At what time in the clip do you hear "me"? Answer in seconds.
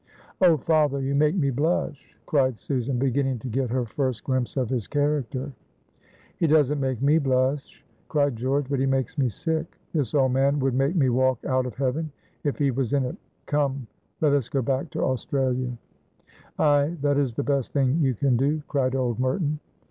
1.35-1.51, 7.03-7.19, 9.19-9.29, 10.95-11.09